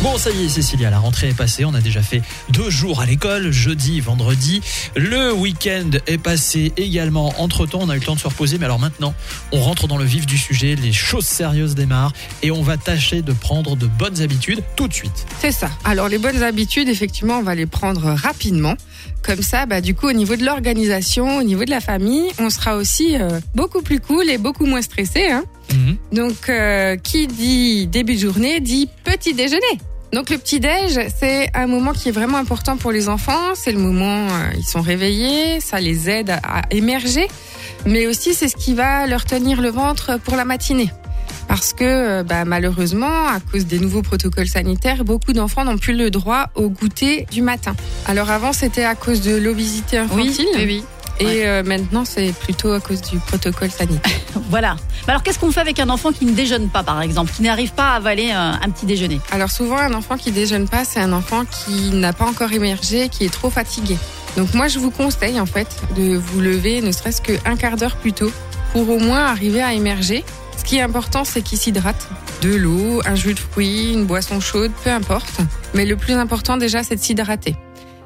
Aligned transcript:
Bon, 0.00 0.16
ça 0.16 0.30
y 0.30 0.44
est, 0.44 0.48
Cécilia, 0.48 0.90
la 0.90 1.00
rentrée 1.00 1.30
est 1.30 1.36
passée. 1.36 1.64
On 1.64 1.74
a 1.74 1.80
déjà 1.80 2.02
fait 2.02 2.22
deux 2.50 2.70
jours 2.70 3.00
à 3.00 3.06
l'école, 3.06 3.50
jeudi, 3.50 3.98
vendredi. 3.98 4.60
Le 4.94 5.32
week-end 5.32 5.90
est 6.06 6.18
passé 6.18 6.72
également. 6.76 7.34
Entre 7.38 7.66
temps, 7.66 7.80
on 7.82 7.88
a 7.88 7.96
eu 7.96 7.98
le 7.98 8.04
temps 8.04 8.14
de 8.14 8.20
se 8.20 8.28
reposer. 8.28 8.58
Mais 8.58 8.66
alors 8.66 8.78
maintenant, 8.78 9.12
on 9.50 9.60
rentre 9.60 9.88
dans 9.88 9.96
le 9.96 10.04
vif 10.04 10.24
du 10.24 10.38
sujet. 10.38 10.76
Les 10.76 10.92
choses 10.92 11.24
sérieuses 11.24 11.74
démarrent 11.74 12.12
et 12.44 12.52
on 12.52 12.62
va 12.62 12.76
tâcher 12.76 13.22
de 13.22 13.32
prendre 13.32 13.74
de 13.74 13.86
bonnes 13.86 14.22
habitudes 14.22 14.62
tout 14.76 14.86
de 14.86 14.94
suite. 14.94 15.26
C'est 15.40 15.52
ça. 15.52 15.68
Alors, 15.84 16.08
les 16.08 16.18
bonnes 16.18 16.44
habitudes, 16.44 16.88
effectivement, 16.88 17.38
on 17.38 17.42
va 17.42 17.56
les 17.56 17.66
prendre 17.66 18.12
rapidement. 18.12 18.76
Comme 19.24 19.42
ça, 19.42 19.66
bah, 19.66 19.80
du 19.80 19.96
coup, 19.96 20.06
au 20.08 20.12
niveau 20.12 20.36
de 20.36 20.44
l'organisation, 20.44 21.38
au 21.38 21.42
niveau 21.42 21.64
de 21.64 21.70
la 21.70 21.80
famille, 21.80 22.28
on 22.38 22.50
sera 22.50 22.76
aussi 22.76 23.16
euh, 23.16 23.40
beaucoup 23.56 23.82
plus 23.82 23.98
cool 23.98 24.30
et 24.30 24.38
beaucoup 24.38 24.64
moins 24.64 24.82
stressé. 24.82 25.26
Hein 25.28 25.42
Mhm. 25.72 25.96
Donc, 26.12 26.48
euh, 26.48 26.96
qui 26.96 27.26
dit 27.26 27.86
début 27.86 28.14
de 28.14 28.20
journée 28.20 28.60
dit 28.60 28.88
petit 29.04 29.34
déjeuner. 29.34 29.60
Donc, 30.12 30.30
le 30.30 30.38
petit 30.38 30.58
déj, 30.58 30.98
c'est 31.18 31.50
un 31.54 31.66
moment 31.66 31.92
qui 31.92 32.08
est 32.08 32.12
vraiment 32.12 32.38
important 32.38 32.76
pour 32.76 32.92
les 32.92 33.08
enfants. 33.08 33.54
C'est 33.54 33.72
le 33.72 33.78
moment 33.78 34.28
euh, 34.28 34.50
ils 34.56 34.64
sont 34.64 34.80
réveillés, 34.80 35.60
ça 35.60 35.80
les 35.80 36.08
aide 36.08 36.30
à, 36.30 36.62
émerger, 36.70 37.28
mais 37.84 38.06
aussi 38.06 38.34
c'est 38.34 38.48
ce 38.48 38.56
qui 38.56 38.74
va 38.74 39.06
leur 39.06 39.24
tenir 39.24 39.60
le 39.60 39.68
ventre 39.68 40.18
pour 40.20 40.36
la 40.36 40.44
matinée. 40.44 40.90
Parce 41.46 41.72
que 41.72 41.84
euh, 41.84 42.22
bah, 42.22 42.44
malheureusement, 42.44 43.26
à 43.28 43.38
cause 43.40 43.66
des 43.66 43.78
nouveaux 43.78 44.02
protocoles 44.02 44.48
sanitaires, 44.48 45.04
beaucoup 45.04 45.32
d'enfants 45.32 45.64
n'ont 45.64 45.78
plus 45.78 45.96
le 45.96 46.10
droit 46.10 46.46
au 46.54 46.68
goûter 46.68 47.26
du 47.30 47.42
matin. 47.42 47.74
Alors 48.06 48.30
avant, 48.30 48.52
c'était 48.52 48.84
à 48.84 48.94
cause 48.94 49.20
de 49.20 49.36
l'obésité 49.36 49.98
infantile. 49.98 50.46
oui. 50.56 50.84
Et 51.20 51.46
euh, 51.46 51.62
maintenant, 51.64 52.04
c'est 52.04 52.32
plutôt 52.32 52.72
à 52.72 52.80
cause 52.80 53.02
du 53.02 53.18
protocole 53.18 53.70
sanitaire. 53.70 54.12
Voilà. 54.50 54.76
Mais 55.06 55.10
alors, 55.10 55.22
qu'est-ce 55.22 55.38
qu'on 55.38 55.50
fait 55.50 55.60
avec 55.60 55.78
un 55.78 55.90
enfant 55.90 56.12
qui 56.12 56.24
ne 56.24 56.32
déjeune 56.32 56.68
pas, 56.68 56.82
par 56.82 57.02
exemple, 57.02 57.32
qui 57.32 57.42
n'arrive 57.42 57.72
pas 57.72 57.90
à 57.92 57.96
avaler 57.96 58.30
un, 58.30 58.52
un 58.62 58.70
petit 58.70 58.86
déjeuner? 58.86 59.20
Alors 59.30 59.50
souvent, 59.50 59.76
un 59.76 59.92
enfant 59.92 60.16
qui 60.16 60.30
déjeune 60.30 60.68
pas, 60.68 60.84
c'est 60.84 61.00
un 61.00 61.12
enfant 61.12 61.44
qui 61.44 61.90
n'a 61.90 62.12
pas 62.12 62.24
encore 62.24 62.52
émergé, 62.52 63.08
qui 63.08 63.24
est 63.24 63.32
trop 63.32 63.50
fatigué. 63.50 63.96
Donc 64.36 64.54
moi, 64.54 64.68
je 64.68 64.78
vous 64.78 64.90
conseille 64.90 65.40
en 65.40 65.46
fait 65.46 65.68
de 65.96 66.16
vous 66.16 66.40
lever 66.40 66.80
ne 66.80 66.92
serait-ce 66.92 67.20
qu'un 67.20 67.56
quart 67.56 67.76
d'heure 67.76 67.96
plus 67.96 68.12
tôt 68.12 68.30
pour 68.72 68.88
au 68.88 68.98
moins 68.98 69.24
arriver 69.24 69.62
à 69.62 69.72
émerger. 69.72 70.24
Ce 70.56 70.64
qui 70.64 70.76
est 70.76 70.82
important, 70.82 71.24
c'est 71.24 71.42
qu'il 71.42 71.58
s'hydrate. 71.58 72.08
De 72.42 72.54
l'eau, 72.54 73.00
un 73.04 73.14
jus 73.14 73.34
de 73.34 73.38
fruits, 73.38 73.92
une 73.92 74.04
boisson 74.04 74.40
chaude, 74.40 74.70
peu 74.84 74.90
importe. 74.90 75.40
Mais 75.74 75.86
le 75.86 75.96
plus 75.96 76.14
important 76.14 76.56
déjà, 76.56 76.82
c'est 76.82 76.96
de 76.96 77.00
s'hydrater. 77.00 77.56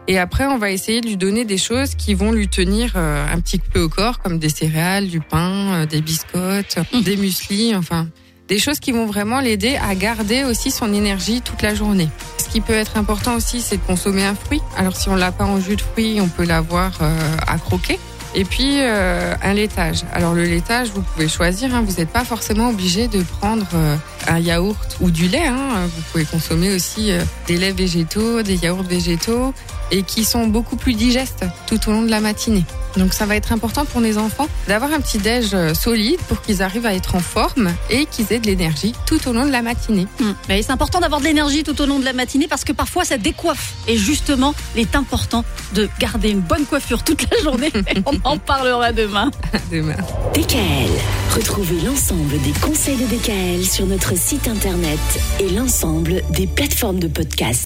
Et 0.09 0.19
après, 0.19 0.47
on 0.47 0.59
va 0.59 0.71
essayer 0.71 1.01
de 1.01 1.07
lui 1.07 1.17
donner 1.17 1.45
des 1.45 1.59
choses 1.59 1.95
qui 1.95 2.15
vont 2.15 2.33
lui 2.33 2.49
tenir 2.49 2.95
euh, 2.97 3.25
un 3.33 3.41
petit 3.41 3.59
peu 3.59 3.83
au 3.83 3.89
corps, 3.89 4.19
comme 4.19 4.39
des 4.39 4.49
céréales, 4.49 5.07
du 5.07 5.21
pain, 5.21 5.75
euh, 5.75 5.87
des 5.87 6.01
biscottes, 6.01 6.79
des 7.05 7.17
mueslis, 7.17 7.75
enfin 7.77 8.09
des 8.49 8.59
choses 8.59 8.81
qui 8.81 8.93
vont 8.93 9.07
vraiment 9.07 9.41
l'aider 9.41 9.77
à 9.77 9.95
garder 9.95 10.45
aussi 10.45 10.71
son 10.71 10.93
énergie 10.93 11.41
toute 11.41 11.63
la 11.63 11.75
journée. 11.75 12.09
Ce 12.37 12.51
qui 12.51 12.61
peut 12.61 12.75
être 12.75 12.99
important 12.99 13.37
aussi, 13.37 13.63
c'est 13.63 13.79
de 13.79 13.83
consommer 13.83 14.25
un 14.25 14.35
fruit. 14.35 14.61
Alors 14.77 14.95
si 14.95 15.09
on 15.09 15.17
l'a 15.17 15.33
pas 15.33 15.45
en 15.45 15.59
jus 15.59 15.77
de 15.77 15.81
fruits, 15.81 16.21
on 16.21 16.29
peut 16.29 16.45
l'avoir 16.45 16.93
euh, 17.01 17.37
à 17.47 17.57
croquer. 17.57 17.99
Et 18.35 18.45
puis 18.45 18.79
euh, 18.81 19.35
un 19.43 19.53
laitage. 19.53 20.05
Alors 20.13 20.35
le 20.35 20.45
laitage, 20.45 20.91
vous 20.91 21.03
pouvez 21.03 21.29
choisir. 21.29 21.75
Hein, 21.75 21.85
vous 21.87 21.97
n'êtes 21.97 22.09
pas 22.09 22.25
forcément 22.25 22.71
obligé 22.71 23.09
de 23.09 23.23
prendre 23.23 23.67
euh, 23.75 23.97
un 24.27 24.39
yaourt 24.39 24.97
ou 25.01 25.11
du 25.11 25.29
lait. 25.29 25.47
Hein. 25.47 25.87
Vous 25.95 26.03
pouvez 26.11 26.25
consommer 26.25 26.75
aussi 26.75 27.13
euh, 27.13 27.23
des 27.47 27.59
laits 27.59 27.77
végétaux, 27.77 28.43
des 28.43 28.57
yaourts 28.57 28.85
végétaux, 28.85 29.53
et 29.91 30.03
qui 30.03 30.25
sont 30.25 30.47
beaucoup 30.47 30.77
plus 30.77 30.95
digestes 30.95 31.45
tout 31.67 31.79
au 31.89 31.93
long 31.93 32.03
de 32.03 32.11
la 32.11 32.21
matinée. 32.21 32.65
Donc 32.97 33.15
ça 33.15 33.27
va 33.27 33.37
être 33.37 33.53
important 33.53 33.85
pour 33.85 34.01
les 34.01 34.19
enfants 34.19 34.49
d'avoir 34.69 34.93
un 34.93 35.01
petit 35.01 35.19
déj 35.19 35.51
euh, 35.55 35.75
solide 35.75 36.21
pour 36.29 36.41
qu'ils 36.43 36.63
arrivent 36.63 36.87
à 36.87 36.95
être 36.95 37.15
en 37.15 37.21
forme 37.21 37.73
et 37.91 38.07
qu'ils 38.07 38.33
aient 38.33 38.39
de 38.39 38.47
l'énergie 38.47 38.95
tout 39.07 39.29
au 39.29 39.33
long 39.33 39.47
de 39.47 39.51
la 39.51 39.63
matinée. 39.63 40.07
Mais 40.49 40.63
c'est 40.63 40.73
important 40.73 41.01
d'avoir 41.01 41.21
de 41.21 41.27
l'énergie 41.27 41.63
tout 41.63 41.81
au 41.81 41.87
long 41.87 41.99
de 41.99 42.05
la 42.05 42.13
matinée 42.13 42.49
parce 42.49 42.65
que 42.65 42.73
parfois 42.73 43.05
ça 43.05 43.19
décoiffe. 43.19 43.75
Et 43.89 43.97
justement, 43.97 44.55
il 44.75 44.83
est 44.83 44.97
important 44.97 45.45
de 45.75 45.89
garder 45.99 46.31
une 46.31 46.41
bonne 46.41 46.65
coiffure 46.67 47.03
toute 47.03 47.29
la 47.31 47.43
journée. 47.43 47.73
On 48.07 48.19
en 48.25 48.39
parlera 48.39 48.93
demain. 48.93 49.31
Demain. 49.71 49.97
DKL, 50.35 50.91
retrouvez 51.35 51.81
l'ensemble 51.81 52.41
des 52.43 52.53
conseils 52.61 52.97
de 52.97 53.07
DKL 53.07 53.65
sur 53.65 53.87
notre 53.87 54.17
site 54.17 54.49
internet 54.49 55.01
et 55.41 55.49
l'ensemble 55.51 56.23
des 56.31 56.47
plateformes 56.47 56.99
de 56.99 57.09
podcast. 57.09 57.61